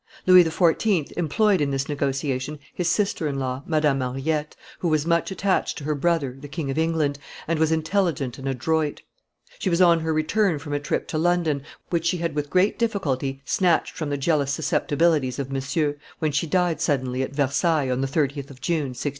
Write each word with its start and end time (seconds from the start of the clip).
Louis 0.25 0.43
XIV. 0.43 1.11
employed 1.11 1.61
in 1.61 1.69
this 1.69 1.87
negotiation 1.87 2.57
his 2.73 2.89
sister 2.89 3.27
in 3.27 3.37
law, 3.37 3.61
Madame 3.67 4.01
Henriette, 4.01 4.55
who 4.79 4.87
was 4.87 5.05
much 5.05 5.29
attached 5.29 5.77
to 5.77 5.83
her 5.83 5.93
brother, 5.93 6.35
the 6.39 6.47
King 6.47 6.71
of 6.71 6.77
England, 6.79 7.19
and 7.47 7.59
was 7.59 7.71
intelligent 7.71 8.39
and 8.39 8.47
adroit; 8.49 9.03
she 9.59 9.69
was 9.69 9.79
on 9.79 9.99
her 9.99 10.11
return 10.11 10.57
from 10.57 10.73
a 10.73 10.79
trip 10.79 11.07
to 11.09 11.19
London, 11.19 11.61
which 11.91 12.07
she 12.07 12.17
had 12.17 12.33
with 12.33 12.49
great 12.49 12.79
difficulty 12.79 13.43
snatched 13.45 13.95
from 13.95 14.09
the 14.09 14.17
jealous 14.17 14.51
susceptibilities 14.51 15.37
of 15.37 15.51
Monsieur, 15.51 15.95
when 16.17 16.31
she 16.31 16.47
died 16.47 16.81
suddenly 16.81 17.21
at 17.21 17.35
Versailles 17.35 17.87
on 17.91 18.01
the 18.01 18.07
30th 18.07 18.49
of 18.49 18.59
June, 18.59 18.95
1670. 18.97 19.09